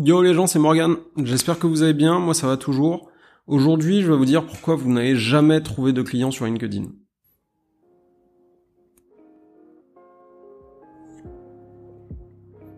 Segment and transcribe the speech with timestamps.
[0.00, 0.94] Yo les gens, c'est Morgan.
[1.16, 3.10] J'espère que vous allez bien, moi ça va toujours.
[3.48, 6.84] Aujourd'hui, je vais vous dire pourquoi vous n'avez jamais trouvé de clients sur LinkedIn.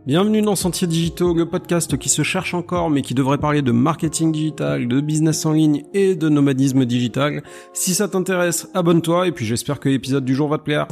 [0.06, 3.70] Bienvenue dans Sentier Digitaux, le podcast qui se cherche encore mais qui devrait parler de
[3.70, 7.42] marketing digital, de business en ligne et de nomadisme digital.
[7.74, 10.88] Si ça t'intéresse, abonne-toi et puis j'espère que l'épisode du jour va te plaire.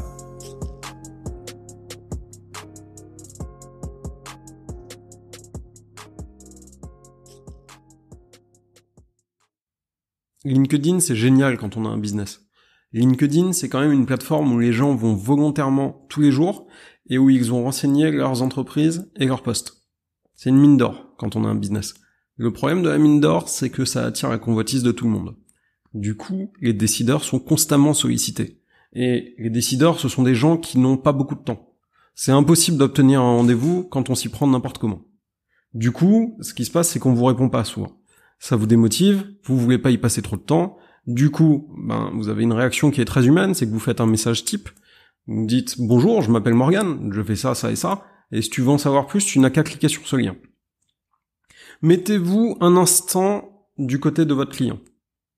[10.44, 12.46] LinkedIn, c'est génial quand on a un business.
[12.92, 16.68] LinkedIn, c'est quand même une plateforme où les gens vont volontairement tous les jours
[17.10, 19.82] et où ils vont renseigner leurs entreprises et leurs postes.
[20.36, 21.94] C'est une mine d'or quand on a un business.
[22.36, 25.10] Le problème de la mine d'or, c'est que ça attire la convoitise de tout le
[25.10, 25.34] monde.
[25.92, 28.62] Du coup, les décideurs sont constamment sollicités.
[28.92, 31.74] Et les décideurs, ce sont des gens qui n'ont pas beaucoup de temps.
[32.14, 35.02] C'est impossible d'obtenir un rendez-vous quand on s'y prend n'importe comment.
[35.74, 37.97] Du coup, ce qui se passe, c'est qu'on vous répond pas souvent
[38.38, 42.28] ça vous démotive, vous voulez pas y passer trop de temps, du coup, ben, vous
[42.28, 44.68] avez une réaction qui est très humaine, c'est que vous faites un message type,
[45.26, 48.60] vous dites bonjour, je m'appelle Morgan, je fais ça, ça et ça, et si tu
[48.60, 50.36] veux en savoir plus, tu n'as qu'à cliquer sur ce lien.
[51.80, 54.80] Mettez-vous un instant du côté de votre client.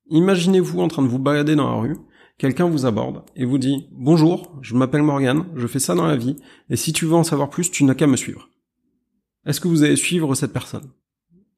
[0.09, 1.97] Imaginez-vous en train de vous balader dans la rue,
[2.37, 6.17] quelqu'un vous aborde et vous dit bonjour, je m'appelle Morgan, je fais ça dans la
[6.17, 6.37] vie,
[6.69, 8.49] et si tu veux en savoir plus, tu n'as qu'à me suivre.
[9.47, 10.91] Est-ce que vous allez suivre cette personne?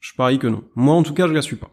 [0.03, 0.65] Je parie que non.
[0.75, 1.71] Moi, en tout cas, je la suis pas.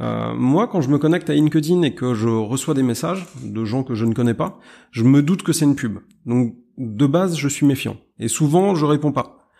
[0.00, 3.64] Euh, moi, quand je me connecte à LinkedIn et que je reçois des messages de
[3.64, 4.58] gens que je ne connais pas,
[4.90, 5.98] je me doute que c'est une pub.
[6.24, 7.98] Donc, de base, je suis méfiant.
[8.18, 9.50] Et souvent, je réponds pas.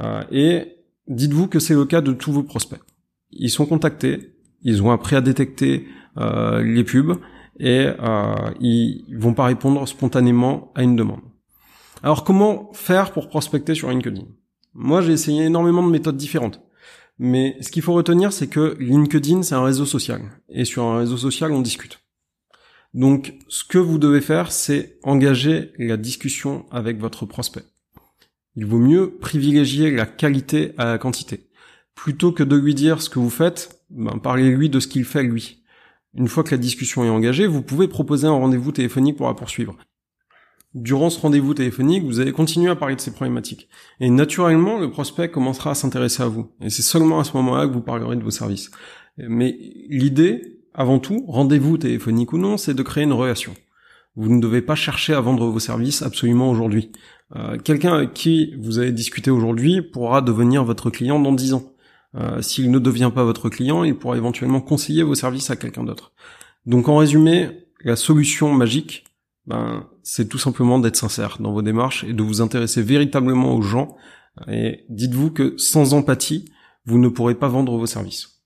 [0.00, 2.80] Euh, et dites-vous que c'est le cas de tous vos prospects.
[3.30, 5.86] Ils sont contactés, ils ont appris à détecter
[6.16, 7.18] euh, les pubs
[7.60, 7.86] et
[8.60, 11.20] ils vont pas répondre spontanément à une demande.
[12.02, 14.24] Alors, comment faire pour prospecter sur LinkedIn?
[14.72, 16.62] Moi, j'ai essayé énormément de méthodes différentes.
[17.18, 20.22] Mais ce qu'il faut retenir, c'est que LinkedIn, c'est un réseau social.
[20.48, 22.00] Et sur un réseau social, on discute.
[22.94, 27.64] Donc, ce que vous devez faire, c'est engager la discussion avec votre prospect.
[28.54, 31.48] Il vaut mieux privilégier la qualité à la quantité.
[31.94, 35.22] Plutôt que de lui dire ce que vous faites, ben, parlez-lui de ce qu'il fait
[35.22, 35.62] lui.
[36.14, 39.34] Une fois que la discussion est engagée, vous pouvez proposer un rendez-vous téléphonique pour la
[39.34, 39.76] poursuivre
[40.74, 43.68] durant ce rendez-vous téléphonique, vous allez continuer à parler de ces problématiques.
[44.00, 46.50] Et naturellement, le prospect commencera à s'intéresser à vous.
[46.60, 48.70] Et c'est seulement à ce moment-là que vous parlerez de vos services.
[49.18, 49.56] Mais
[49.88, 53.54] l'idée, avant tout, rendez-vous téléphonique ou non, c'est de créer une relation.
[54.16, 56.92] Vous ne devez pas chercher à vendre vos services absolument aujourd'hui.
[57.36, 61.72] Euh, quelqu'un avec qui vous avez discuté aujourd'hui pourra devenir votre client dans 10 ans.
[62.14, 65.84] Euh, S'il ne devient pas votre client, il pourra éventuellement conseiller vos services à quelqu'un
[65.84, 66.12] d'autre.
[66.66, 67.48] Donc en résumé,
[67.84, 69.04] la solution magique,
[69.46, 73.62] ben, c'est tout simplement d'être sincère dans vos démarches et de vous intéresser véritablement aux
[73.62, 73.96] gens.
[74.48, 76.50] Et dites-vous que sans empathie,
[76.84, 78.42] vous ne pourrez pas vendre vos services.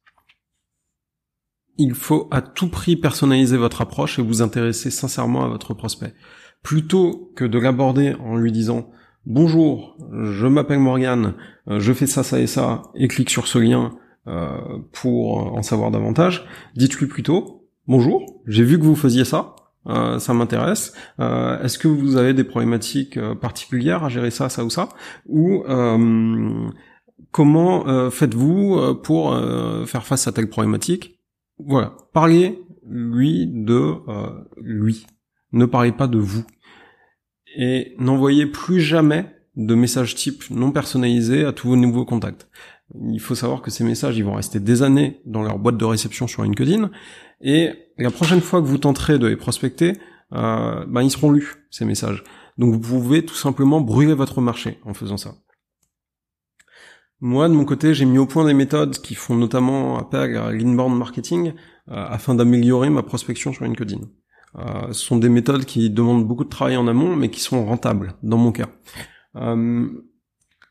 [1.78, 6.14] Il faut à tout prix personnaliser votre approche et vous intéresser sincèrement à votre prospect.
[6.62, 8.90] Plutôt que de l'aborder en lui disant
[9.26, 11.34] Bonjour, je m'appelle Morgane,
[11.66, 15.90] je fais ça, ça et ça, et clique sur ce lien euh, pour en savoir
[15.90, 19.54] davantage, dites-lui plutôt Bonjour, j'ai vu que vous faisiez ça,
[19.88, 20.92] euh, ça m'intéresse.
[21.20, 24.88] Euh, est-ce que vous avez des problématiques euh, particulières à gérer ça, ça ou ça
[25.26, 25.64] Ou
[27.30, 29.38] comment faites-vous pour
[29.86, 31.20] faire face à telle problématique
[31.58, 33.94] Voilà, parlez lui de
[34.56, 35.06] lui.
[35.52, 36.44] Ne parlez pas de vous.
[37.56, 39.26] Et n'envoyez plus jamais
[39.56, 42.48] de messages type non personnalisés à tous vos nouveaux contacts.
[42.94, 45.84] Il faut savoir que ces messages, ils vont rester des années dans leur boîte de
[45.84, 46.90] réception sur LinkedIn,
[47.40, 49.94] et la prochaine fois que vous tenterez de les prospecter,
[50.32, 52.22] euh, ben ils seront lus, ces messages.
[52.58, 55.34] Donc vous pouvez tout simplement brûler votre marché en faisant ça.
[57.20, 60.52] Moi, de mon côté, j'ai mis au point des méthodes qui font notamment appel à
[60.52, 61.54] l'inbound marketing
[61.88, 64.00] euh, afin d'améliorer ma prospection sur LinkedIn.
[64.58, 67.64] Euh, ce sont des méthodes qui demandent beaucoup de travail en amont, mais qui sont
[67.64, 68.68] rentables, dans mon cas.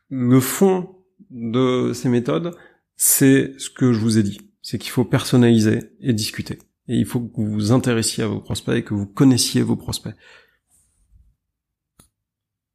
[0.08, 0.95] Le fond
[1.36, 2.56] de ces méthodes,
[2.96, 6.58] c'est ce que je vous ai dit c'est qu'il faut personnaliser et discuter.
[6.88, 9.76] Et il faut que vous vous intéressiez à vos prospects et que vous connaissiez vos
[9.76, 10.14] prospects.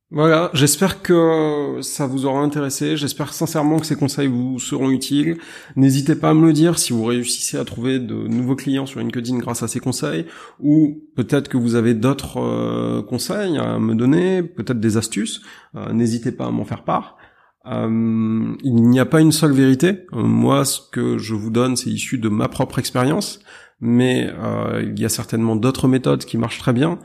[0.09, 5.37] Voilà, j'espère que ça vous aura intéressé, j'espère sincèrement que ces conseils vous seront utiles.
[5.75, 9.01] N'hésitez pas à me le dire si vous réussissez à trouver de nouveaux clients sur
[9.01, 10.25] LinkedIn grâce à ces conseils,
[10.61, 15.41] ou peut-être que vous avez d'autres euh, conseils à me donner, peut-être des astuces,
[15.75, 17.17] euh, n'hésitez pas à m'en faire part.
[17.65, 20.05] Euh, il n'y a pas une seule vérité.
[20.13, 23.39] Euh, moi, ce que je vous donne, c'est issu de ma propre expérience,
[23.79, 26.99] mais euh, il y a certainement d'autres méthodes qui marchent très bien.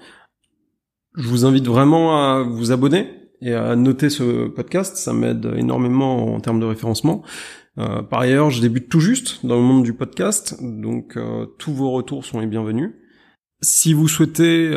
[1.16, 3.08] Je vous invite vraiment à vous abonner
[3.42, 7.22] et à noter ce podcast, ça m'aide énormément en termes de référencement.
[7.78, 11.72] Euh, par ailleurs, je débute tout juste dans le monde du podcast, donc euh, tous
[11.72, 12.92] vos retours sont les bienvenus.
[13.62, 14.70] Si vous souhaitez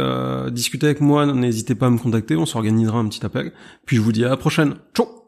[0.53, 3.51] discuter avec moi, n'hésitez pas à me contacter, on s'organisera un petit appel.
[3.85, 4.75] Puis je vous dis à la prochaine.
[4.95, 5.18] Ciao